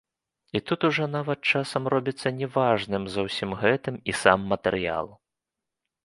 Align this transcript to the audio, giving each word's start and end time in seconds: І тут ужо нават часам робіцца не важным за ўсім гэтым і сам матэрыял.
І 0.55 0.59
тут 0.67 0.85
ужо 0.87 1.03
нават 1.15 1.39
часам 1.57 1.83
робіцца 1.93 2.31
не 2.39 2.47
важным 2.55 3.03
за 3.15 3.25
ўсім 3.27 3.51
гэтым 3.65 3.95
і 4.13 4.15
сам 4.23 4.39
матэрыял. 4.55 5.07